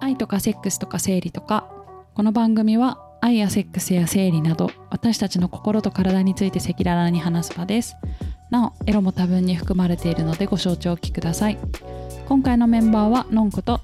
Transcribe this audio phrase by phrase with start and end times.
[0.00, 1.70] 愛とかセックスとか生理とか
[2.14, 7.96] この番組は愛やセックスや生理など私たちの心と体について赤裸々に話す場です。
[8.50, 11.58] なおエロも多分に含まれているのでご承知おきください。
[12.26, 13.80] 今回のメンバーはのんことよ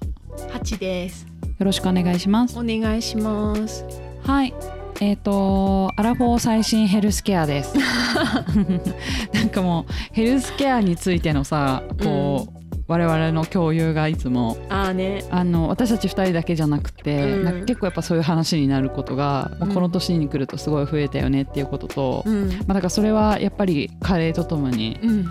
[0.50, 1.26] 八です。
[1.58, 2.58] ろしくお願いします。
[2.58, 3.84] お願いします。
[4.24, 4.54] はい。
[5.00, 7.74] えっ、とアラフォー最新ヘルスケアです。
[9.34, 12.55] なんかもうヘルスケアについてのさこう、
[12.88, 15.24] 我々の共有がいつもああね。
[15.30, 22.50] あの私たち2人だけじゃなくて、うんなんか結構やっぱそういう話になることが、まあうんこの年に来るとすごい増えたよねっていうことと、まうん。
[22.50, 25.26] あ、だからそれはやっぱり加齢とともに、うん。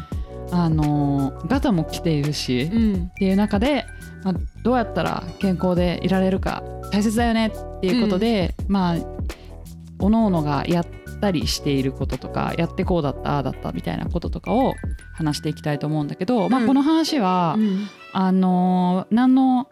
[0.51, 3.09] あのガタも来ているし、っうん。
[3.17, 3.85] ていう中で、
[4.23, 8.95] まあ、どうやったら健康でいられるか大切だよねっていうことで、まあ
[9.99, 10.85] おのおのがやっ
[11.21, 14.75] たりしていることとかやってこうだったああだったみたいなこととかを
[15.15, 17.87] 話していきたいと思うんだけど、まあ、うんこの話は、うん。
[18.13, 19.67] あのー何の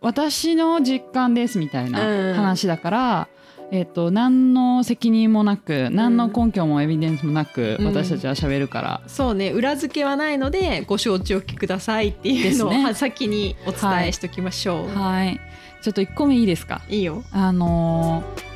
[0.00, 1.92] 私の実感ですみたいうん。
[1.92, 3.28] な話だから、
[3.72, 7.86] えっと何の責任もなく何の根拠もエビデンスもなく、うん。
[7.86, 9.50] 私たちは喋るから、そうね。
[9.50, 14.88] 裏付けはないのでご承知おきくださいっていうのを、先にお伝えしときましょう。
[14.96, 15.40] はい。
[15.82, 16.80] ちょっと1個目いいですか？
[16.88, 17.22] い、いよ。
[17.32, 18.48] あのー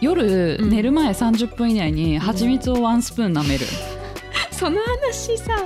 [0.00, 0.70] 夜うん。
[0.70, 3.64] 寝る前30分以内に蜂蜜をワンスプーン舐める、
[4.62, 5.56] その話さ、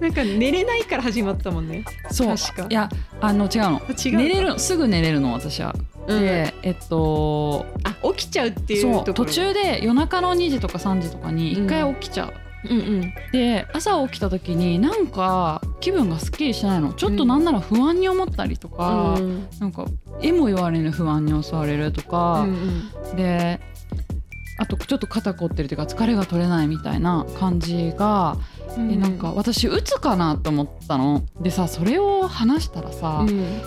[0.00, 1.82] なんか寝れないから始まったもんね。
[2.10, 2.36] そう。
[2.36, 2.66] 確か。
[2.68, 2.90] いや
[3.22, 3.80] あの違うの。
[3.88, 5.74] 違うか寝れるすぐ寝れるの私は、
[6.06, 6.20] うん。
[6.20, 9.24] でえっとあ、起きちゃうっていうそうところ。
[9.24, 13.14] 途中で夜中の2時とか3時とかに1回起きちゃう、うんうん。
[13.32, 16.92] で朝起きた時になんか気分がすっきりしないの。
[16.92, 19.86] ちょっとなんなら不安に思ったりとか、うんなんか
[20.20, 22.90] 絵も言われぬ不安に襲われるとうか、ん。
[23.16, 23.58] で
[24.56, 28.36] あとちょっと肩凝ってるというか疲れが取れないみたいな感じが、
[28.76, 28.88] うん。
[28.88, 33.60] でなんか私うつかなと思ったのでさそれを話したらさ、うん。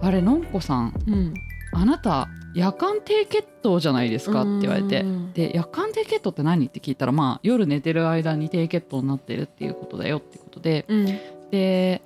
[0.00, 1.34] あれのんこさんうん。
[1.72, 6.66] あなた夜間低血糖じゃないですかって言われて、うんで夜間低血糖って何？
[6.66, 11.06] って聞いたらまあ夜寝てる間に低血糖になってるっていうことだよってことでうん。
[11.50, 12.02] で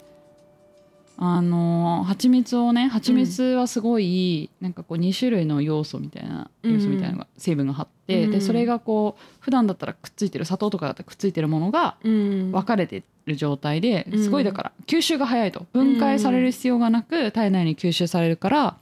[1.24, 8.30] あの蜂蜜をね蜂蜜はすごい、なんかこう2種類の要素みたいな要素みたいなのが、成分が張って、うん。
[8.32, 12.50] でそれがこう普段だったらくっついてる砂糖とかだったらくっついてるものがうん。
[12.50, 14.24] 分かれてる状態でうん。
[14.24, 15.64] すごいだから吸収が早いと。
[15.72, 18.76] 分解される必要がなく体内に吸収されるから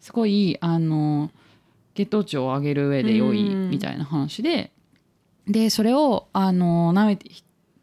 [0.00, 1.30] すごいあの
[1.92, 3.68] 血糖値を上げる上で良いうん。
[3.68, 4.70] みたいな話で
[5.46, 7.28] でそれをあの舐めて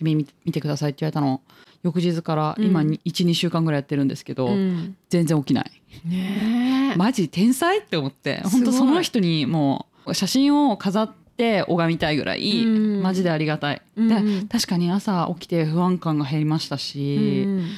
[0.02, 1.42] み見てくださいって言われたの
[1.84, 4.96] 翌日から今うん12週間ぐらいやってるんですけど、うん。
[5.10, 5.72] 全然起きない。
[6.06, 6.98] ねえ。
[6.98, 13.02] マジ天才って思って本当その人にもう写真を飾って拝みたいぐらい、うん。
[13.02, 14.42] マジでありがたい、うん。
[14.42, 17.70] で確かに朝起きて不安感が減りましたし、うん。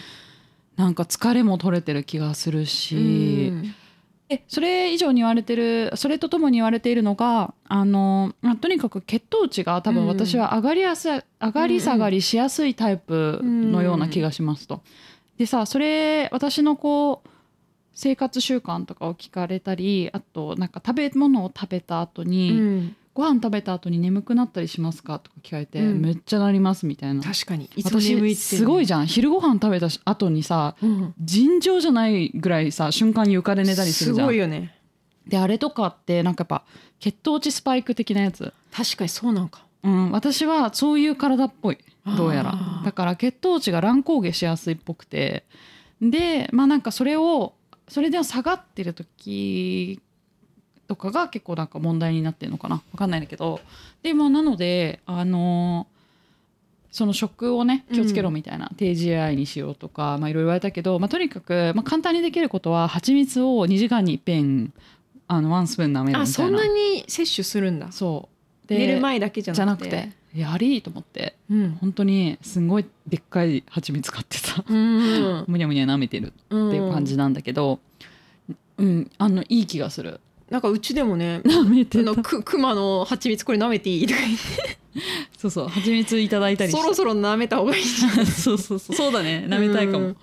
[0.78, 3.54] なんか疲れも取れてる気がするし、
[4.48, 10.08] それ以上に言われてるそれとともに言われているのがあの、まあ、とにかく血糖値が多分うん。
[10.08, 14.82] 私は上がりやすい、上がり下がりしやすいタイプのような気がしますと。
[15.38, 17.30] でさそれ私のこう
[17.94, 25.20] 生活習慣とかを聞かれたりあとなんか食べ物を食べた後に、うんご飯食べた後に眠くなったりしますか？
[25.20, 27.22] とか聞かれて、うんめっちゃなりますみたいな。
[27.22, 27.70] 確かに。
[27.76, 29.08] いつも私眠いってすごいじゃん。
[29.08, 31.14] 昼ご飯食べた後にさうん。
[31.20, 34.28] 尋常じゃないぐらいさ瞬間に床で寝たりするじゃん。
[34.28, 34.76] ごいよね。
[35.28, 36.64] であれとかってなんかやっぱ
[37.00, 39.66] 血糖値スパイク的なやつ、確かにそうなんか。
[39.84, 41.78] うん、私はそういう体っぽい。
[42.18, 42.52] どうやら。
[42.54, 45.46] あーだから血糖値が乱高下しやすいっぽくて。
[46.02, 47.54] でまあなんかそれを
[47.88, 50.00] それでも下がってる時
[50.92, 52.84] とかが結構なんか問題になってるのかな。
[52.92, 53.62] わかんないんだけど。
[54.04, 55.88] でまあなのであの
[56.92, 64.74] その食をね気をつけろみたいな、低 GI にしようとかまあいろいろ言われたけど、まあ、とにかく、まあ、簡単にできることは蜂蜜を2時間にいっぺん
[65.30, 66.22] あのワンスプーン舐めるみたいな。
[66.24, 67.94] あそんなに摂取するんだ。
[67.94, 68.28] そ
[68.66, 68.68] う。
[68.68, 70.10] で寝る前だけじゃなくて。
[70.36, 71.38] やりと思って。
[71.50, 71.78] うん。
[71.80, 75.46] 本当にすんごいでっかい蜂蜜買ってさうん。
[75.48, 77.80] むにゃむにゃ舐めてるっていう感じなんだけど。
[78.78, 80.20] うん、あのいい気がする
[80.52, 82.04] なんかうちでもね舐めあてた。
[82.04, 84.78] のく熊の蜂蜜これ舐めていいとか言って。
[85.38, 85.68] そうそう。
[85.70, 87.84] 蜂蜜いただいたりそろそろ舐めた方がいい
[88.28, 88.96] そうそうそう。
[88.96, 89.46] そうだね。
[89.48, 90.18] 舐めたいかも、うん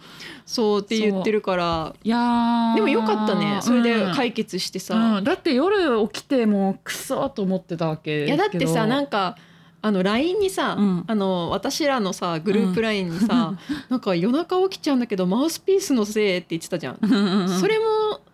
[0.45, 1.95] そうって言ってるから。
[2.03, 2.75] いやー。
[2.77, 3.59] でもよかったね。
[3.63, 5.25] それでうん解決してさ、うん。
[5.25, 9.37] だって夜起きてもうクソと思ってたわけいやだってさなんかか
[9.81, 11.05] あの LINE にさ、うん。
[11.07, 13.59] あの私らのさグループ LINE にさ、
[13.89, 16.99] なんか夜中起きちゃうんだけどマウスピースのせいって言ってたじゃん、
[17.61, 17.85] それも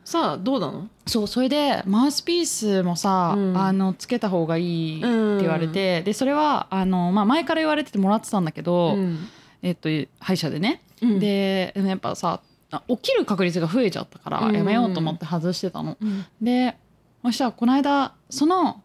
[0.04, 0.88] さどうなの？
[1.06, 3.56] そうそれでマウスピースもさ、うん。
[3.56, 5.06] あのつけた方がいいって
[5.42, 9.28] 言われて、でそれはあの、まあ、前から言われててもらってたんだけど、うん。
[9.62, 9.88] えっと
[10.20, 11.18] 歯医者でね、うん。
[11.18, 12.40] ででもやっぱさ
[12.70, 14.54] あ起きる確率が増えちゃったからうん。
[14.54, 15.96] やめようと思って外してたの。
[16.00, 16.26] うん。
[16.40, 16.76] で
[17.22, 18.82] そしたらこの間その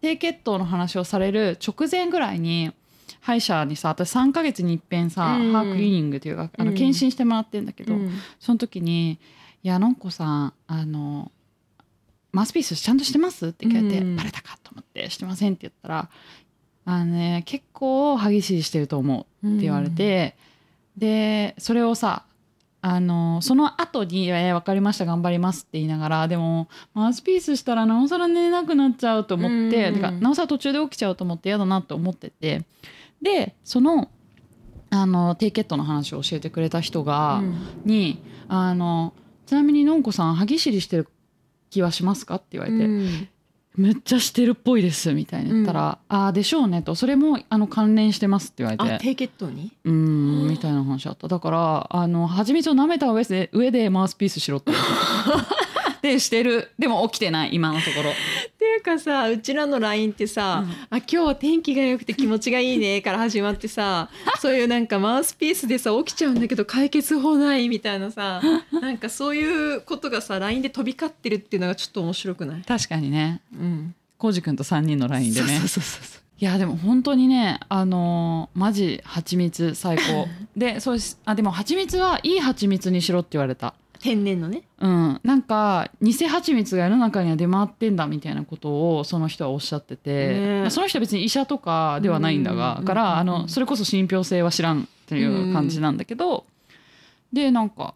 [0.00, 2.72] 低血糖の話をされる直前ぐらいに
[3.20, 5.52] 歯医者にさ私3ヶ月に一遍さ、うん。
[5.52, 6.76] 歯クリーニングっていうかあのうん。
[6.76, 8.12] 検診してもらってんだけど、うん。
[8.38, 9.18] その時に
[9.62, 11.30] 「いやのんこさんあの
[12.32, 14.16] マウスピースちゃんとしてます?」って聞かれて「うん。
[14.16, 16.08] バレたか?」と思って「してません」って言ったら
[16.86, 20.36] 「あのね結構歯ぎしりしてると思う」って言われて、
[20.96, 22.24] でそれをさ
[22.82, 32.64] あのその後に「えー、分かりました頑張ります」って言いながらでもマウスピースしたらなおさら寝れなくなっちゃうと思って、うんてかなおさら途中で起きちゃうと思って嫌だなと思ってて。
[33.20, 34.08] でその
[34.92, 37.58] あの低血糖の話を教えてくれた人が、うん。
[37.84, 39.12] にあの
[39.50, 41.08] 「ちなみにのんこさん歯ぎしりしてる
[41.70, 43.28] 気はしますか?」って言われて、うん。
[43.74, 48.94] めっちゃしてるっぽいです」みたいに言ったら「ああでしょうね」と「それもあの関連してます」って言われて。
[48.94, 49.72] あ低血糖に？
[49.84, 51.26] うーんみたいな話あった。
[51.26, 54.70] だからあの蜂蜜を舐めた上で上でマウスピースしろって。
[56.02, 56.70] でしてる。
[56.78, 58.12] でも起きてない今のところ
[58.60, 60.70] っていうかさうちらの LINE ってさ、うん。
[60.70, 73.40] あ今日は天気が良くて気持ちがいいねから始まってさ そういうなんかマウスピースでさ起きちゃうんだけど解決法ないみたいなさなんかそういうことがさ LINE で飛び交ってるっていうのがちょっと面白くない、確かにね。
[73.54, 75.46] うん、浩司君と3人の LINE でね。
[75.60, 80.28] そうそうそうそういやでも本当にねあのーマジ蜂蜜最高。
[80.54, 84.62] でそうあでも蜂蜜はいい蜂蜜にしろって言われた天然のね。
[84.78, 85.20] うん。
[85.22, 93.26] なんか偽蜂蜜が世の中には出回ってんだみたいなことをその人はおっしゃってて、ねまあその人は別に医者とかではないんだが、うんからあうん。
[93.26, 96.46] のそれこそ信憑性は知らんっていう感じなんだけど、
[97.32, 97.94] でなんか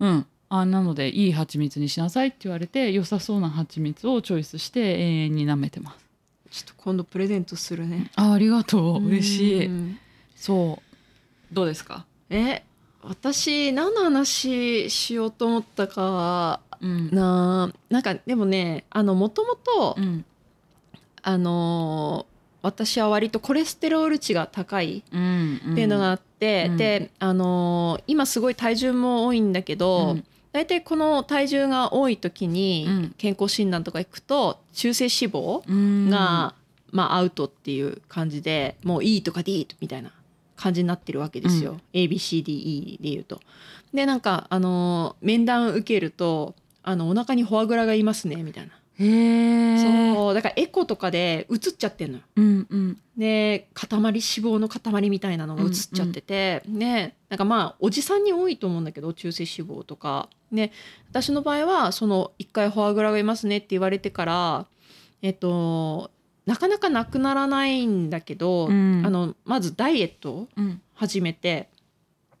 [0.00, 0.26] うん。
[0.54, 5.96] あなのでいい蜂蜜にしなさいって言われて良さそうな蜂蜜をチョイスして永遠に舐めてま
[6.50, 6.64] す。
[6.64, 8.10] ちょっと今度プレゼントするね。
[8.16, 9.06] あありがとう。
[9.06, 9.98] 嬉しい、うん。
[10.36, 10.82] そ
[11.50, 11.54] う。
[11.54, 12.04] どうですか？
[12.28, 12.64] え
[13.02, 17.10] 私何の話しようと思ったかうん。
[17.10, 20.24] ななんかでもねあのもともとうん。
[21.22, 22.32] あのー
[22.64, 26.76] 私は割とコレステロール値が高いうんっていうのがあって、うん。
[26.76, 30.24] で、あのー今すごい体重も多いんだけど、うん。
[30.52, 33.14] 大体この体重が多い時にうん。
[33.18, 36.08] 健康診断とか行くと中性脂肪うん。
[36.08, 36.54] が、
[36.92, 40.12] まあ、アウトっていう感じでもう E とか D みたいな
[40.62, 43.40] 感じになってるわけですよ、ABCDE でいうと。
[43.92, 48.72] でなんか、あのー面談受けるとあのお腹にフォアグラがいますねみたいな。
[48.98, 50.34] へえそう。
[50.34, 52.24] だからエコとかで映っちゃってんのよ。
[52.36, 52.98] うんうん。
[53.16, 60.28] で塊脂肪の塊みたいなのが映っちゃってて、でなんかまあおじさんに多いと思うんだけど中性脂肪とか。
[60.52, 60.70] で
[61.10, 64.66] 私の場合はその一回フォアグラがいますねって言われてから
[65.22, 66.10] えっと
[66.46, 69.02] なかなかなくならないんだけど、うん。
[69.04, 70.80] あのまずダイエットをうん。
[70.94, 71.68] 始めて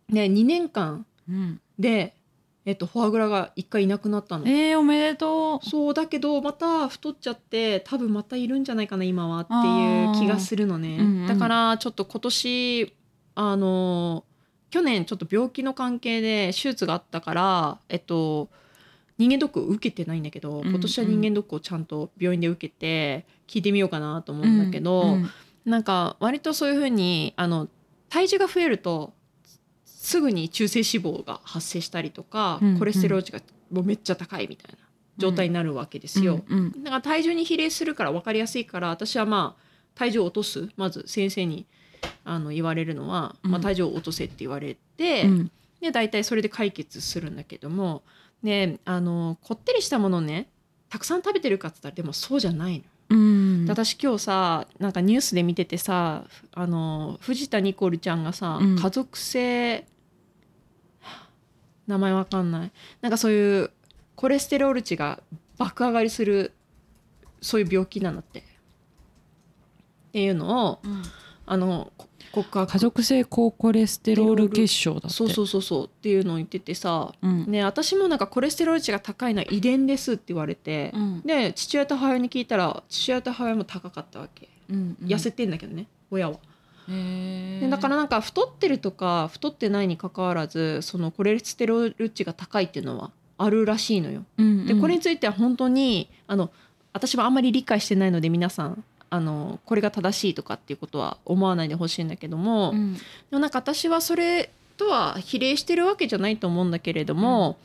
[0.08, 1.60] で2年間うん。
[1.78, 2.14] で、
[2.64, 4.46] えっと、フォアグラが一回いなくなったの。
[4.46, 5.68] えー、おめでとう。
[5.68, 12.94] そうだけどまた太っちゃって多分またいるんじゃないかな今はっていう気がするのね、うんうんだからちょっと今年
[13.34, 14.24] あの
[14.70, 18.48] 去年ちょっと病気の関係で手術があったからえっと
[19.18, 20.68] 人間ドックを受けてないんだけどうん。
[20.68, 25.30] 今年は人間ドックをちゃんと病院で受けて聞いてみようかなと思うんだけど、うん
[25.64, 27.68] なんか割とそういうふうにあの
[28.08, 29.12] 体重が増えると
[29.84, 33.38] すぐに中性脂肪が発生したりとか、うんコレステロール値が
[33.70, 34.78] もうめっちゃ高いみたいな
[35.18, 36.42] 状態になるわけですよ。
[36.48, 36.82] うんうん。
[36.82, 39.62] だから体重に比例するから分かりやすいから私はまあ
[39.94, 41.66] 体重を落とすまず先生に
[42.24, 45.50] あの言われるのは、まあ、うん体重を落とせって言われて、うん。
[45.80, 48.02] で大体それで解決するんだけども
[48.42, 50.48] であのこってりしたものをね
[50.88, 52.84] たくさん食べてるかって言ったらでもそうじゃないの。
[53.12, 53.66] うん。
[53.66, 58.76] で私今日さなんかニュースで見ててさあの藤田ニコルちゃんがさ、うん。
[58.78, 59.86] 家族性
[61.86, 62.72] 名前わかんない。
[63.00, 63.70] なんかそういう
[64.16, 65.22] コレステロール値が
[65.58, 66.52] 爆上がりする
[67.40, 68.40] そういう病気なんだって。
[68.40, 68.42] っ
[70.12, 71.02] ていうのをうん。
[71.44, 71.92] あの
[72.32, 75.08] こ告白家族性高コレステロール血症だって。
[75.10, 75.86] そうそうそうそう。
[75.86, 77.50] っていうのを言っててさ、うん。
[77.50, 81.22] ね、私もなんかコレステロール値が高いのは遺伝ですって言われて、うん。
[81.22, 84.48] で父親と母親に聞いたら父親と母親も高かったわけ。
[84.70, 86.38] うん痩せてんだけどね、親は。
[86.88, 94.24] でだからなんか太ってるとか太ってないにかかわらずそのコレステロール値が高いっていうのはあるらしいのよ。
[94.38, 94.66] うん。
[94.66, 96.50] でこれについては本当にあの
[96.92, 102.96] 私はあんまり理解してないので皆さんあのこれが正しいとかっていうことは思わないでほしいんだけども、でうん。
[103.32, 107.58] もなんか私はそれとは比例してるわけじゃないと思うんだけれども、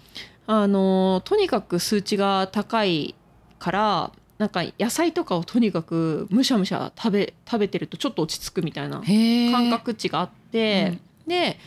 [0.46, 3.16] あのとにかく数値が高い
[3.60, 11.58] からなんか野菜とかをとにかくむしゃむしゃ食べ食べてるとちょっと落ち着くみたいな感覚値があって、で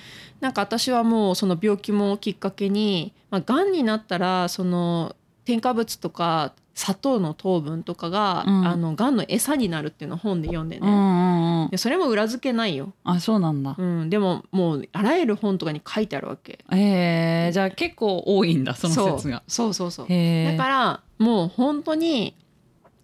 [0.40, 8.66] なんか私はもうその病気もきっかけに、まあ、がんになったらその添加物とか砂糖の糖分とかが、うん。
[8.66, 13.74] あのがんの餌になるっていうのを本で読んでね、うんうんうんでそれも裏付けないよ、あそうなんだ。
[13.76, 16.64] うん、でももうあらゆる本とかに書いてあるわけ。
[16.72, 17.48] え。
[17.50, 19.42] ー、じゃあ結構多いんだその説が。
[19.46, 20.06] そうそうそう。
[20.06, 22.34] そうだからもう本当に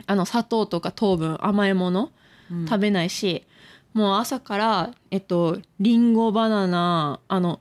[0.07, 2.11] あの砂糖とか糖分甘いもの
[2.51, 2.67] うん。
[2.67, 3.45] 食べないし、
[3.93, 7.61] もう朝からえっとリンゴバナナあの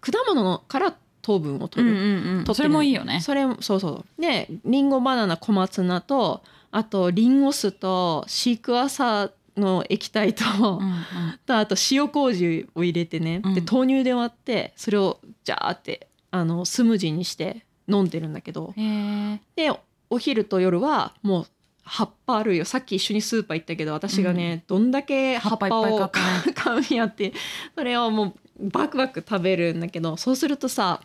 [0.00, 2.54] 果物から糖分を取る、うんうんうん。
[2.54, 3.20] それもいいよね。
[3.20, 4.20] それそうそう。
[4.20, 10.44] でリンゴバナナ小松菜とあとリンゴ酢とシークワーサーの液体と,、
[10.80, 11.04] うん
[11.46, 13.54] とあと塩麹を入れてね、うん。
[13.54, 18.74] で豆乳で割ってそれをジャーってあのスムージーにして飲んでるんだけど。
[19.56, 19.72] で
[20.10, 21.46] お昼と夜はもう
[21.84, 26.10] 葉っぱ類をさっき一緒にスーパー行ったけど私がね、どんだけ葉っぱを
[26.54, 27.32] 買うんやって
[27.74, 31.00] それをもうバクバク食べるんだけどそうするとさ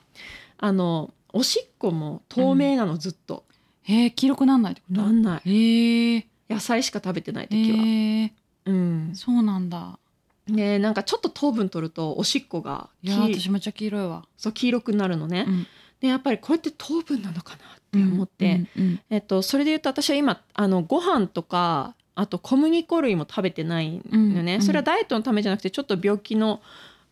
[0.57, 3.43] あのおしっこも透明なの、ずっと。
[3.83, 5.01] へえ黄色くなんないってこと？
[5.01, 5.49] なんない。
[5.49, 8.33] へえ野菜しか食べてない時は、へえ
[8.65, 9.11] うん。
[9.13, 9.99] そうなんだ。
[10.47, 14.25] ねなんかちょっと糖分取るとおしっこがいや黄私めっちゃ黄色いわ。
[14.37, 15.67] そう黄色くなるのね、うん。
[15.99, 17.59] でやっぱりこれって糖分なのかなっ
[17.91, 24.61] て思って、うんうんえっと、それで言うと私は今あのご飯とかあと小麦粉類も食べてないのね、うん。
[24.63, 26.61] それはダイエットのためじゃなくてちょっと病気の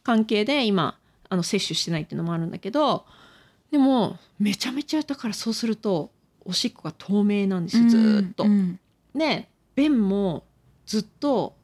[0.07, 0.97] 関係で今
[1.27, 3.05] あの摂取してないっていうのもあるんだけど
[3.71, 6.11] でもめちゃめちゃだからそうすると
[6.45, 8.45] おしっこが透明なんですよずーっと。
[9.13, 10.45] で便も
[10.85, 11.55] ずっと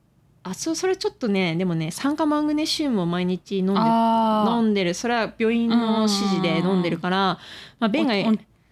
[0.44, 4.94] あそうそれちょっとねでもね酸化マグネシウムを毎日飲んで飲んでる。
[4.94, 7.40] それは病院の指示で飲んでるから、
[7.80, 8.14] まあ、便が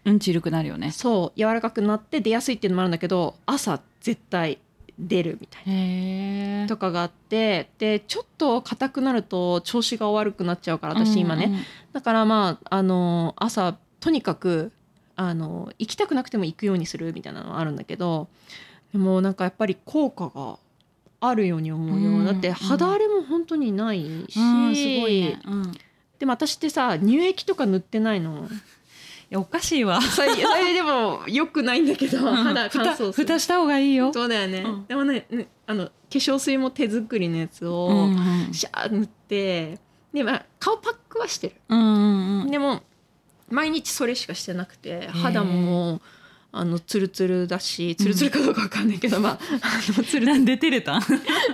[0.04, 0.92] うんち緩くなるよね。
[0.92, 4.60] そう柔らかくなって出やすいっていうのもあるんだけど朝絶対
[5.00, 6.68] 出るみたいな。
[6.68, 14.72] とかがあってでちょっと硬くなると調子が悪くなっちゃうから私今ね、だからまああの朝とにかく
[15.16, 18.28] あの行きたくなくても行くようにするみたいなのはあるんだけど
[18.92, 20.58] でもなんかやっぱり効果が
[21.20, 25.40] あるように思うよ、うんだって肌荒れも本当にないし、うんうんすごいね。
[25.46, 25.72] うん。
[26.20, 28.48] でも私ってさ乳液とか塗ってないの？
[28.48, 28.50] い
[29.32, 30.02] やおかしいわ。
[30.02, 33.12] それそれでもよくないんだけど肌乾燥する。
[33.14, 34.12] ふたした方がいいよ。
[34.14, 34.86] そうだよね、うん。
[34.88, 38.12] でもねねあの化粧水も手作りのやつうをん
[38.48, 38.54] うん。
[38.54, 39.80] シャー塗って
[40.14, 41.56] で、まあ、顔パックはしてる。
[41.70, 42.52] うんうんうん。
[42.52, 42.84] でも
[43.50, 46.02] 毎日それしかしてなくて肌も
[46.54, 51.02] あのツルツルだしツルツルかどうかわかんないけど、まああのツルなんで照れたん？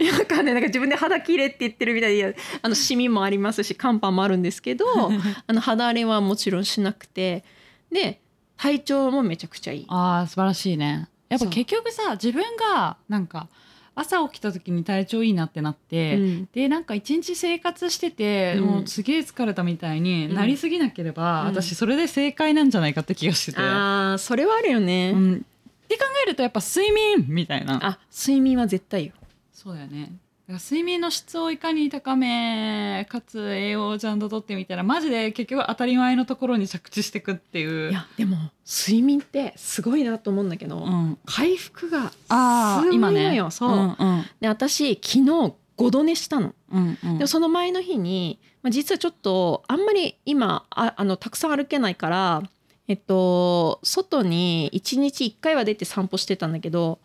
[0.02, 0.54] いやわかんない。
[0.56, 4.86] なんか自分で肌綺麗って言ってるみたいであのシミもありますし乾パンもあるんですけど
[5.46, 7.44] あの肌荒れはもちろんしなくて
[7.92, 8.22] で
[8.58, 9.86] 体調もめちゃくちゃいい。
[9.88, 11.08] あー素晴らしいね。
[11.30, 11.50] やっぱそう。
[11.50, 13.48] 結局さ自分がなんか
[13.96, 16.50] 朝起きた時に体調いいなってなって、うん。
[16.54, 18.64] でなんか一日生活してて、うん。
[18.66, 21.48] もうすげえ疲れたみたいになりすぎなければ、うん。
[21.48, 25.14] 私それで正解なんじゃないかって気がしてて、あーそれはあるよね。
[25.16, 25.38] うん、っ
[25.88, 27.80] て考えるとやっぱ睡眠みたいな。
[27.84, 29.14] あ睡眠は絶対よ。
[29.54, 30.12] そうだよね
[30.50, 37.92] 睡眠の質をいかに高めかつ栄養をちゃんととってみたらマジで結局当たり前のところに着地していくっていう。
[37.92, 44.26] いやでも睡眠ってすごいなと思うんだけど、うん、回復がすごいの今ねよそう、んうん。
[44.40, 46.56] で私昨日5度寝したの。
[46.72, 47.18] うんうん。
[47.18, 52.44] でもその前の日に、まあ、実はちょっとあんまり今ああのたくさん歩けないから、
[52.88, 57.00] えっと、外に1日1回は出て散歩してたんだけど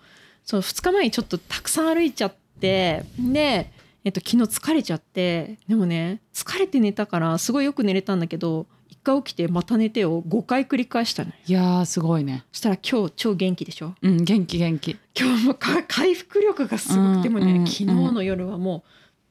[0.45, 3.71] その2日前にちょっとたくさん歩いちゃってで、
[4.04, 11.37] えっと、昨日疲れちゃってでもね疲れて寝たからすごいよく寝れたんだけど1回起きてまた寝てを5回繰り返したのよ。
[11.45, 12.45] いやーすごいね。
[12.52, 13.95] そしたら今日超元気でしょ？
[14.00, 14.97] うん元気元気。
[15.19, 18.85] 今日もか回復力がすごうんくてもね、うん昨日の夜はも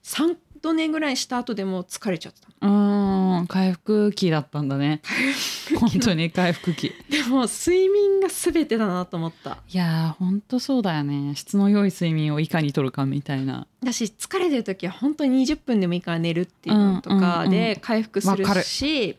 [0.04, 5.02] う3度寝ぐらいした後でも疲れちゃってたうーん回復期だったんだね。
[5.80, 6.94] 本当に回復期。
[7.10, 9.58] でも睡眠が全てだなと思った。
[9.68, 11.34] いやー本当そうだよね。
[11.36, 13.68] 質の良い睡眠をいかにとるかみたいな。
[13.84, 18.64] だし疲れてる時は本当に20分でもいいから寝るっていうのとかうんで回復するわかる。
[18.64, 19.18] し、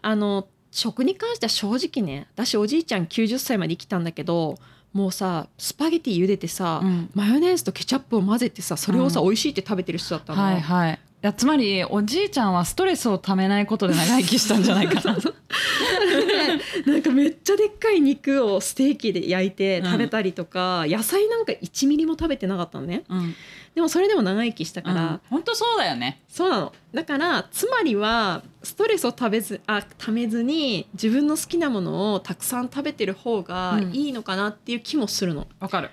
[0.00, 4.56] あの食に関しては正直ね私おじいちゃん90歳まで生きたんだけど
[4.92, 7.10] もうさスパゲティ茹でてさ、うん。
[7.14, 9.26] マヨネーズとケチャップを混ぜてさそれをさ、うん。
[9.26, 10.94] 美味しいって食べてる人だったの、はいはい。
[10.94, 15.16] いやつまりおじいちゃんはストレスをためないことで長生きしたんじゃないかな。
[16.84, 23.04] なんかめっちゃでっかい肉をステーキで焼いて食べたりとか、野菜なんか1ミリも食べてなかったのね。
[23.08, 23.34] うん。
[23.76, 26.22] でもそれでも長生きしたから、本当そうだよね。
[26.28, 26.72] そうなの。
[26.92, 33.92] だからつまりはストレスを食べずあためずに自分の好きなものをたくさん食べてる方がうん。
[33.94, 35.90] いいのかなっていう気もするの、わかる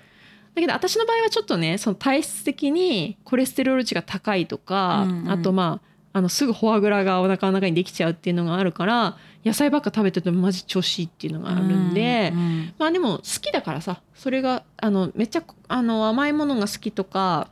[0.54, 5.30] だけど私の場合はちょっとねその体質的にコレステロール値が高いとか、うんうん。
[5.30, 17.48] あとまああのすぐフォアグラがお腹の中にできちゃうっていうのがあるから野菜ばっか食べててもマジ調子いいっていうのがあるんで、うんうんまあでも好きだからさそれがあのめっちゃあの甘いものが好きとか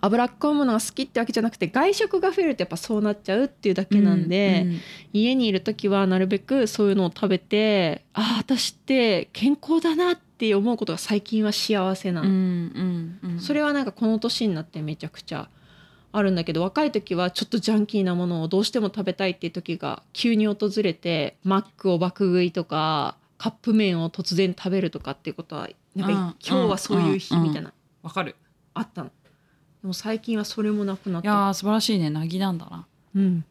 [0.00, 4.80] 脂っこいものが好きってわけじゃなくて外食が増えるとやっぱそうなっちゃうっていうだけなんで、うん
[5.12, 13.40] 家にいる時はなるべくそういうのを食べてああ私って健康だなって思うことが最近は幸せなの、うんうんうん。
[13.40, 15.48] それはなんかこの年になってめちゃくちゃ
[16.12, 28.36] あるんだけど若い時はちょっとジャンキーなものをどうしても食べたいっていう時が急に訪れてマックを爆食いとかカップ麺を突然食べるとかっていうことはなんかうん今日はそういう日みたいなわかる。
[28.74, 29.10] あったの。
[29.82, 32.10] でも最近はそれもなくなっいや素晴らしいね。
[32.10, 32.86] なぎなんだな。
[33.14, 33.42] うん、い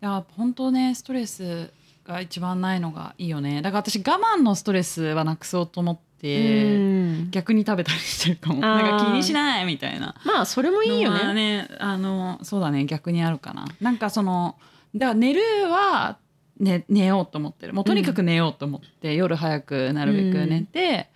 [0.00, 1.70] や本当ねストレス
[2.04, 3.62] が一番ないのがいいよね。
[3.62, 7.30] だから私我慢のストレスはなくそうと思って、うん。
[7.30, 8.64] 逆に食べたりしてるかも。
[8.64, 8.82] あー。
[8.82, 10.16] なんか気にしないみたいな。
[10.24, 11.68] まあそれもいいよのはね。
[11.68, 12.84] ねあのそうだね。
[12.86, 13.66] 逆にあるかな。
[13.80, 14.56] なんかその
[14.94, 16.18] だから寝るは、
[16.58, 17.74] ね、寝ようと思ってる。
[17.74, 21.10] もうとにかく寝ようと思って、夜早くなるべく寝て、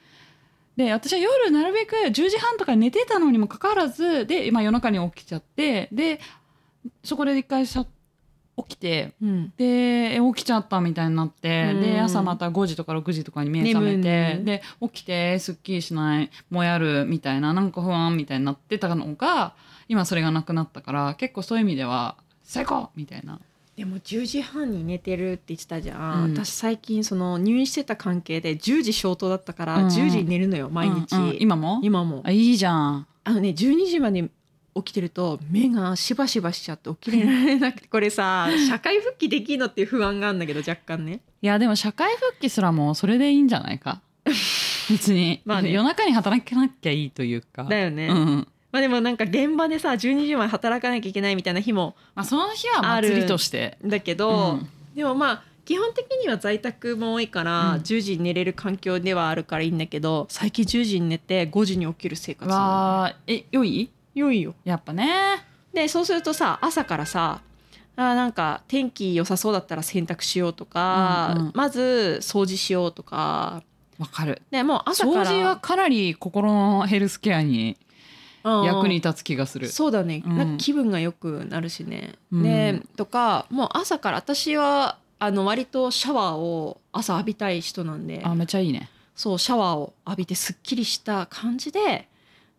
[0.77, 6.21] で私は夜なるべく10時半とかに寝てたのにもかかわらずで、まあ、夜中に起きちゃってで
[7.05, 7.87] そこで一回さ
[8.57, 9.53] 起きてうん。
[9.57, 9.65] で
[10.15, 11.81] え起きちゃったみたいになって、うん。
[11.83, 14.45] で朝また5時とか6時とかに目覚め眠て、い。
[14.45, 19.55] で起きてすっきりしないもやるみたいななんか不安みたいになってたのが
[19.89, 23.41] 今それがなくなったから結構そういう意味では最高みたいな。
[23.77, 26.33] でも10時半に寝てるって言ってたじゃん、うん。
[26.35, 29.85] 私最近その入院してた関係で10時消灯だったからうん。
[29.85, 31.37] うん10時に寝るのよ毎日、うんうん。
[31.41, 31.81] 今も？
[31.83, 32.23] 今も。
[32.25, 33.07] あいいじゃん。
[33.25, 34.29] あのね12時まで
[34.75, 41.21] 起きてると目がしばしばしちゃって起きれられなくて これさ社会復帰できんのっていう不安があるんだけど若干ね。
[41.41, 44.03] いやでも社会復帰すらもそれでいいんじゃないか？
[44.91, 45.73] 別に、 まあね。
[45.73, 47.65] 夜中に働かなきゃいいというか。
[47.65, 54.69] だよね、うんまあでもなんか現場でさ12時まで働かなきゃいけないみたいな日もまあ、その日は祭りとしてだけど、うん。
[54.95, 57.81] でもまあ基本的には在宅も多いから、うん。
[57.83, 62.51] 10時に寝れる環境ではあるからいいんだけど最近10時に寝て5時に起きる生活。
[62.51, 63.17] わあ。
[63.27, 63.91] え良い？
[64.15, 64.55] 良いよ。
[64.65, 65.45] やっぱね。
[65.73, 67.41] でそうするとさ朝からさ
[67.95, 71.53] あーなんか天気良さそうだったら洗濯しようとか、うんうん。
[71.55, 73.63] まず掃除しようとか。
[73.99, 74.41] わかる。
[74.51, 77.77] でもう朝から掃除はかなり心のヘルスケアにうん
[78.45, 79.69] 役に立つ気がする。
[79.69, 80.37] そうだね、うん。
[80.37, 82.15] なんか気分が良くなるしね。
[82.31, 82.43] うん。
[82.43, 88.23] でとかもう朝から私はあの割とシャワーを朝浴びたい人なんで。
[88.25, 88.91] あめっちゃいいね。
[89.15, 92.09] そうシャワーを浴びてすっきりした感じで。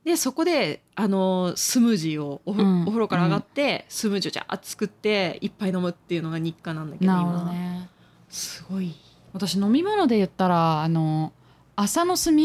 [0.03, 2.83] でそこであのスムージーをお,、うん。
[2.83, 7.13] お風呂から上がって、スムージーをじゃあ作って一杯飲むっていうのが日課なんだけど
[7.45, 7.89] ね。
[8.29, 8.93] すごい。
[9.33, 11.33] 私飲み物で言ったらあの
[11.75, 12.35] 朝の炭、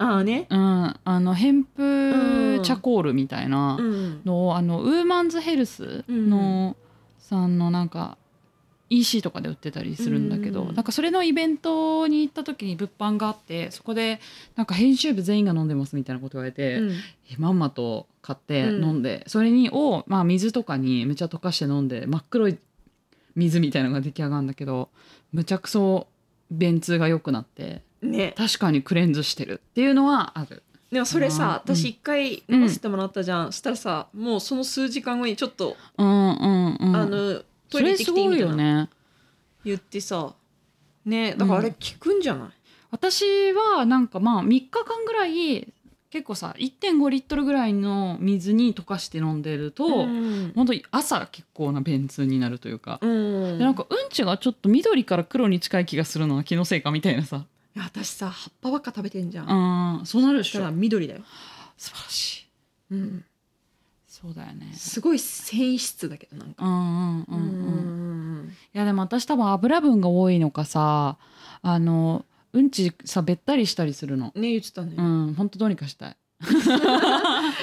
[0.00, 0.46] ああね。
[0.48, 4.22] うん、あのヘンプチャコールみたいなうん。
[4.24, 6.74] のを、あのウーマンズヘルスの
[7.18, 8.16] さんのなんか
[8.88, 10.74] EC とかで売ってたりするんだけど、うん。
[10.74, 14.20] なんかそれのイベントに行った時に物販があってそこで
[14.56, 16.90] なんか編集部全員が飲んでますみたいなこと言われて、うん。
[16.92, 18.84] えまんまと買ってうん。
[18.84, 22.58] 飲んで、それにを、まあ、水とかにめちゃ溶かして飲んで真っ黒い
[23.36, 24.88] 水みたいなのが出来上がるんだけど
[25.32, 26.08] むちゃくそ
[26.50, 28.34] 便通が良くなってね。
[28.36, 30.62] 確かにクレンズしてるっていうのはある。
[30.90, 31.74] でもそれさうん。
[31.74, 38.90] 私一回飲ませてもらったじゃん、そしたらさもうその数時間後にちょっと、うんうんうん、あのトそイレ行ってきれすごいてみたいなよね。
[39.64, 40.34] 言ってさ
[41.04, 42.48] ねだからあれ効くんじゃない、
[42.90, 45.72] 私はなんかまあ3日間ぐらい
[46.10, 53.58] 結構さ1.5リットルぐらいの水に溶かして飲んでると、ん本当に朝結構な便通になるというか、うん。
[53.58, 57.44] でなんかうんちがちょっと緑から黒に近い気がするのは気のせいかみたいなさ
[57.76, 60.58] いや私さ葉っぱばっか食べてんじゃん、うんそうなるでしょ。
[60.58, 61.20] だから緑だよ、
[61.76, 62.94] 素晴らしい。
[62.94, 63.24] うん、
[64.08, 64.72] そうだよね。
[64.74, 66.64] すごい繊維質だけどなんか。
[66.64, 66.72] うん。
[66.72, 67.50] うんうんうん
[68.40, 68.52] うん。
[68.74, 71.16] いやでも私多分油分が多いのかさ
[71.62, 74.32] あのうんちさべったりしたりするの。
[74.34, 76.16] ね言ってたね、うんほんとどうにかしたい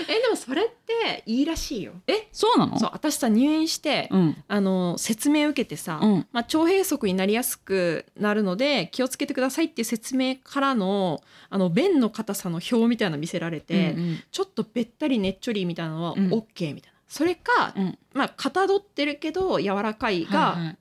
[0.07, 1.93] えでもそれっていいらしいよ。
[2.05, 2.77] えそうなの？
[2.77, 4.43] そう私さ入院して、うん。
[4.47, 6.27] あの説明受けてさ、うん。
[6.31, 14.19] まあ、腸閉塞になりやすくなるので気をつけてくださいっていう説明からのあの便の硬さの表みたいなの見せられて、うんうん。
[14.31, 16.31] ちょっとべったりねっちょりみたいなのはうん。
[16.31, 17.97] OK みたいな、それか、うん。
[18.13, 20.77] まあかたどってるけど柔らかいはいがはい。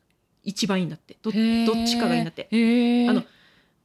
[0.49, 1.67] 一番いいんだって、どへー。
[1.67, 2.49] どっちかがいいんだって。
[2.53, 3.25] あの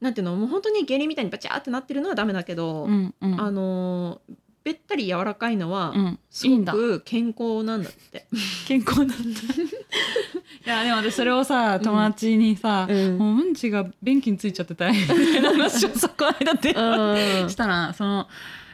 [0.02, 3.40] なんていうのもう本当に下痢みたいにバチャーってなってるのはダメだけど、うんうん。
[3.40, 4.34] あのー
[4.64, 6.72] べったり柔らかいのはうんすいいんだ。
[6.72, 8.26] ごく健康なんだって。
[8.68, 9.14] 健康なんだ。
[10.64, 13.18] いやでも私それをさ友達にさ、うん。
[13.18, 17.50] もううんちが便器についちゃって大変みたいな話をそこ間でうん。
[17.50, 18.28] したらその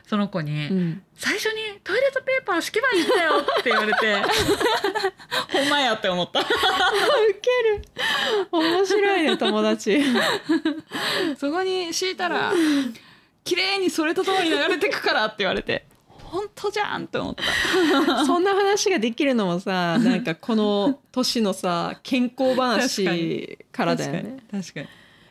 [0.08, 1.02] その子に、うん。
[1.14, 4.14] 最初にトイレットペーパー敷けばいいんだよって言われて。
[5.52, 6.40] ほんまやって思った。
[6.40, 6.50] ウケ
[7.68, 7.82] る。
[8.50, 10.00] 面白いね友達。
[11.36, 12.54] そこに敷いたら
[13.44, 15.84] 綺麗にそれとともに流れてくからって言われて。
[16.16, 17.44] 本当じゃんって思った。
[18.24, 24.38] そんな話ができるのもさなんかこの年のさ健康話からだよね。
[24.50, 24.88] 確かに。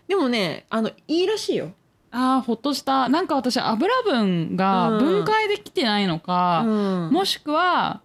[0.08, 1.74] でもねあのいいらしいよ、
[2.12, 3.10] あーほっとした。
[3.10, 5.06] なんか私油分がうん。
[5.06, 7.10] 分解できてないのか、うん。
[7.12, 8.02] もしくは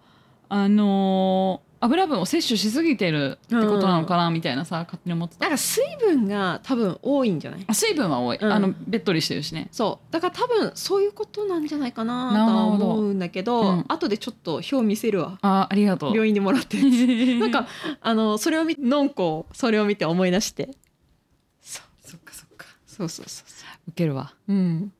[0.49, 5.41] あのー油分を摂取しすぎてるってことなのかなみたいなさ勝手に思ってた。
[5.41, 7.65] なんか水分が多分多いんじゃない？
[7.67, 8.53] あ水分は多い、うん。
[8.53, 9.67] あのべっとりしてるしね。
[9.69, 10.13] そう。
[10.13, 13.85] だから多分そういうことなんじゃないかなと思うんだけどうん。
[13.89, 15.37] 後でちょっと表見せるわ。
[15.41, 16.13] あありがとう。
[16.13, 16.77] 病院でもらって。
[17.37, 17.67] なんか
[17.99, 20.69] あのそれを見のんこそれを見て思い出して。
[21.61, 22.65] そうそっかそっか。
[22.87, 23.49] そうそうそう。
[23.49, 23.52] そ
[23.87, 24.33] 受けるわ。
[24.47, 24.93] ううん。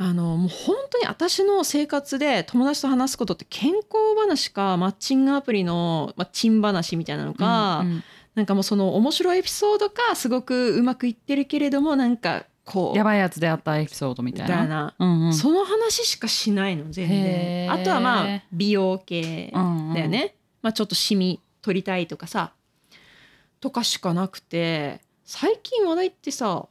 [0.00, 3.84] あのもう本当に私の生活で友達と話すことって健康
[4.16, 8.04] 話かマッチングアプリのマッチン話みたいなのか、うんうん。
[8.36, 14.66] なんかもうその面白いエピソードかすごくうまくいってるけれどもなんかこうやばいやつであったエピソードみたいな。
[14.66, 14.94] な。
[14.98, 15.34] うんうん。
[15.34, 17.72] その話しかしないの全然。
[17.72, 19.94] あとはまあ美容系うんうん。
[19.94, 22.52] だよね、まあ、ちょっとシミ取りたいとかさ
[23.60, 26.66] とかしかなくて最近話題ってさ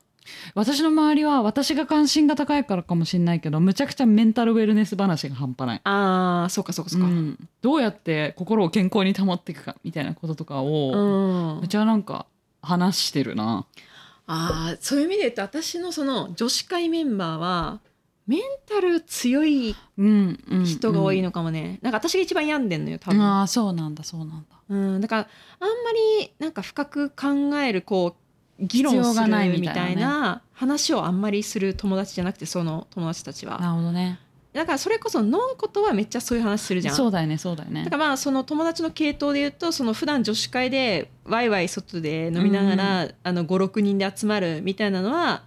[0.56, 7.50] 私の周りは私が関心が高いからかもしれないけどむちゃくちゃメンタルウェルネス話が半端ない、あーそうかそうかそうか、うん。
[7.62, 11.62] どうやって心を健康に保っていくかみたいなこととかを、うん。
[11.62, 12.26] めちゃなんか
[12.62, 13.66] 話してるな。
[14.28, 17.80] あーそういう意味で言うと私のその女子会メンバーは
[18.28, 24.58] メンタル強いうんうん人が多いの、のかもね、なんか私が一番病んでんのよ多うん分、ああそうなんだそうなんだ。
[24.70, 25.28] うん、だから
[25.62, 28.27] あんまりなんか深く考えるこう
[28.60, 33.60] 議論する必要がないみみたたいな話をあんまりする友達じゃなくてその友達たちは。
[33.60, 34.20] なるほどね。
[34.54, 36.96] だからそれこそのんことはめっちゃそういう話するじゃん。
[36.96, 37.84] そうだよねそうだよね。
[37.84, 45.44] だからまあその友達の系統で言うとその普段女子会でワイワイ外で飲みながら、あの56人で集まるみたいなのは、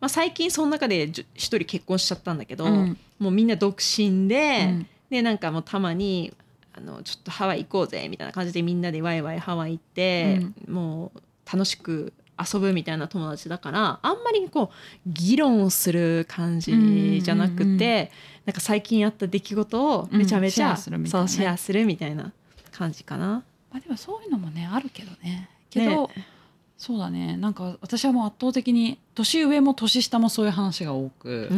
[0.00, 2.98] まあ、最近その中で一人結婚しちゃったんだけど、うん。
[3.18, 4.86] もうみんな独身で、うん。
[5.10, 6.32] でなんかもうたまに
[6.72, 11.20] あのちょっとハワイ行こうぜみたいな感じでみんなでワイワイハワイ行って、もう
[11.52, 18.10] 楽しく遊ぶみたいな友達だからあんまりこう議論をする感じじゃなくて、
[18.44, 22.32] うなんか最近あった出来事をめちゃめちゃ、うんシェアするみたいな
[22.72, 23.44] 感じかな。
[23.70, 25.48] まあ、でもそういうのもねあるけどね。
[25.70, 26.26] けど、ね
[26.76, 27.36] そうだね。
[27.36, 31.48] なんか私はもう圧倒的に年上も年下もそういう話が多く、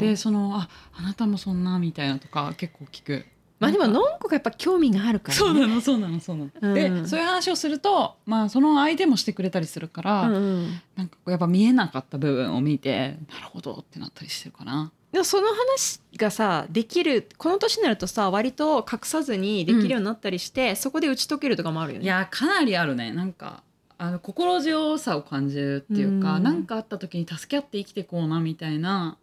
[0.00, 3.26] でそのああなたもそんなみたいなとか結構聞く
[3.58, 6.74] まあでものんこがやっぱ興味があるから、ね、そうなのそうなのそうなの、うん。
[6.74, 10.80] でそういう話をするとまあその相手もしてくれたりするから、うんうん。
[10.94, 14.92] なんかやっぱ見えなかった部分を見てなるほどってなったりしてるかな。
[15.12, 22.04] でもその話がさできるこの年になるとさ割と隠さずにできるようになったりして、そこで打ち解けるとかもあるよね。
[22.04, 23.12] いやかなりあるね。
[23.12, 23.62] なんか
[23.96, 26.42] あの心強さを感じるっていうかうん。
[26.42, 29.16] 何、かあった時に助け合って生きてこうなみたいな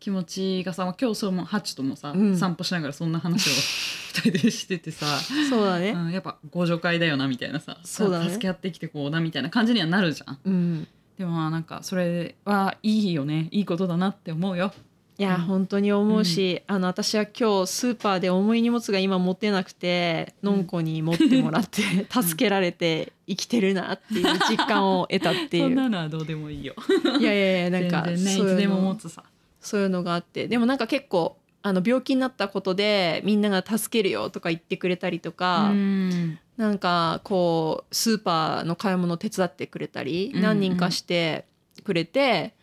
[0.00, 3.52] 気持ちがさまあ今日そうもハチともさ、うん散歩しながらそんな話を
[4.14, 5.06] 二人でしててさ、
[5.48, 5.90] そうだね。
[5.90, 10.38] うん、やっぱ互助会だよなみたいなさそうだね助け合って生きてこうなみたいな感じにはなるじゃん。
[10.44, 14.72] うん、でもまあなんかそれはいいよねいいことだなって思うよ。
[15.18, 25.74] いや、うん本当に思うし、あの私は今日スーパーで重い荷物が今持てなくてのんこに持ってもらって 助けられて生きてるなっていう実感を得たっていそんう。
[25.74, 26.74] なのはどうでもいいよ。
[27.18, 29.24] いやいやいやなんかねいつでも持つさ。
[29.68, 36.38] そういうのがあってでもなんか結構あの病気になったことでみんなが助けるよとか言ってくれたりとか、うん。
[36.56, 41.44] なんかこうスーパーの買い物手伝ってくれたり、うん何人かして
[41.84, 42.54] くれて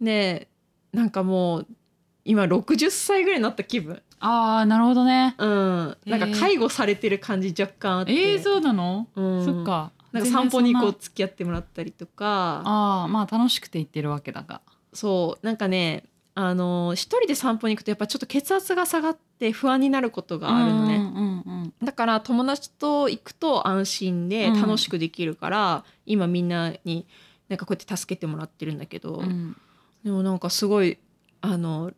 [0.00, 0.48] で
[0.92, 1.66] なんかもう
[2.24, 4.00] 今60歳ぐらいになった気分。
[4.20, 5.34] ああなるほどね。
[5.38, 5.96] うん。
[6.06, 9.44] なんか介護されてる感じ若干あって、えー、そうなの、うん。
[9.44, 9.90] そっか。
[10.12, 12.62] なんか散歩にこう付き合ってもらったりとか。
[12.64, 14.60] ああまあ楽しくて行ってるわけだが。
[14.92, 15.46] そう。
[15.46, 20.96] なんかねあの一人で散歩に行くとやっぱちょっと血圧が下がって不安になることがあるのね。
[20.96, 27.06] うんうんうんだから友達と行くと安心でうん楽しくできるから、今みんなに
[27.48, 29.56] なんかこうやって助けてもらってるんだけど、うん
[30.04, 30.98] でもなんかすごい
[31.40, 31.92] あの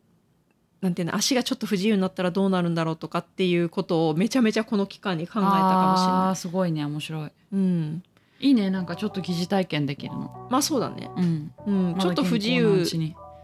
[0.81, 7.29] なんていうの足がちょっと不自由になったらどうなるんだろうとかっていうことをめちゃめちゃこの期間に考えたかもしれあなーすごいね面白い。
[7.29, 7.31] い。
[7.53, 8.03] うん、
[8.41, 10.49] いいねなんかちょっと疑似体験できるの。
[10.51, 11.53] まあそうだね、うん。
[11.67, 12.85] うん、ちょっと不自由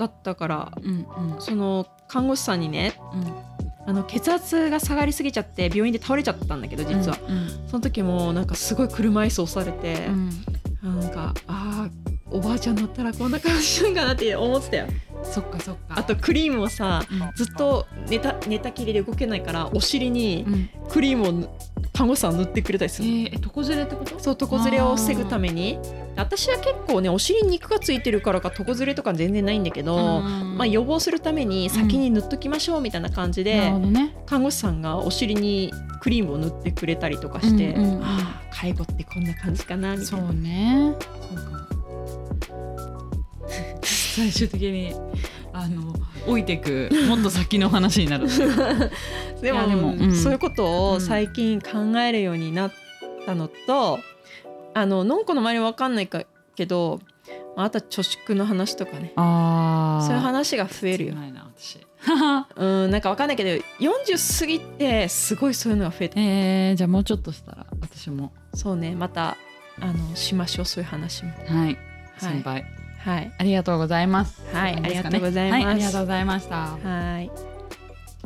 [0.01, 1.41] だったからうんうん。
[1.41, 3.35] その看護師さんにねうん。
[3.87, 10.07] あの血圧が下がりすぎちゃって病院で倒れちゃったんだけど実は、うんその時もなんかすごい車椅子押されて。
[10.07, 10.31] うん。
[10.83, 14.87] なんかあーおばあちゃんだったらこんな感じなんかなって思ってたよ。
[15.23, 15.81] そっかそっか。
[15.99, 17.19] あとクリームをさうん。
[17.37, 20.71] ずっと寝た寝たきりで動けないからお尻にうん。
[20.89, 21.49] クリームをぬ
[21.93, 24.19] 看護師さん塗ってくれたりすえるの、ー、え床ずれってこと？
[24.21, 25.79] そう床ずれを防ぐために
[26.21, 34.15] 私は結構ねお尻に肉がついてるからか床ずれとか全然ないんだけど、まあ、予防するために先に塗っときましょうみたいな感じで、ほどね。
[34.27, 38.01] 看護師さんがお尻にクリームを塗ってくれたりとかして、うんうんうん。
[38.01, 40.31] はあ介護ってこんな感じかなみたそいな。
[40.31, 41.61] うねそうかも
[43.83, 44.93] 最終的に
[45.53, 45.95] あの
[46.27, 48.29] 老いていくもっと先の話になる。
[49.41, 50.15] でもうん。
[50.15, 52.73] そういうことを最近考えるようになっ
[53.25, 53.99] たのと、
[54.75, 57.01] あののんこの周りは分かんないかけど
[57.57, 59.13] あとは貯蓄の話とかね。
[59.17, 61.15] ああそういう話が増えるよ。
[61.15, 61.79] ないな私。
[62.57, 66.21] うんなんか分かんないけど40過ぎてすごいそういうのが増えて。
[66.21, 68.33] えー、じゃあもうちょっとしたら私も。
[68.55, 69.37] そうねまた
[69.81, 71.33] あのしましょうそういう話も。
[71.47, 71.79] はい
[72.19, 72.65] 先輩、
[72.99, 73.33] はい。
[73.39, 74.43] ありがとうございます。
[74.53, 75.65] はいそうなんですかありがとうございます。
[75.65, 76.57] はい、ありがとうございました。
[76.57, 77.50] はい